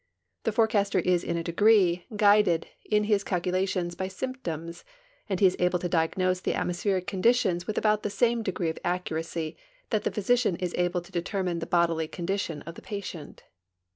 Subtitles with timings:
[0.45, 4.83] The forecaster is in a degree guided in his calculations by sj'mptoms,
[5.29, 8.79] and he is able to diagnose the atmospheric conditions with about the same degree of
[8.83, 9.57] accuracy
[9.91, 13.41] that the physician is able to determine the bodily condition of the i)atient.